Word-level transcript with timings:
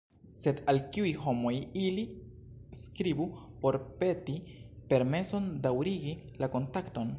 Sed 0.43 0.59
al 0.71 0.79
kiuj 0.93 1.09
homoj 1.25 1.51
ili 1.81 2.05
skribu 2.79 3.27
por 3.65 3.79
peti 4.01 4.39
permeson 4.93 5.51
daŭrigi 5.67 6.17
la 6.45 6.53
kontakton? 6.57 7.09